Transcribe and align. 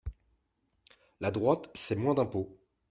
La 1.19 1.29
droite, 1.29 1.69
c’est 1.75 1.93
moins 1.95 2.15
d’impôts. 2.15 2.57